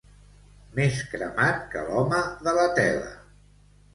[0.79, 3.13] Més cremat que l'home de la tela.